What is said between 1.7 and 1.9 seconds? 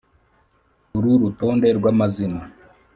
rw